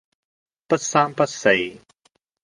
[0.67, 1.51] 不三不四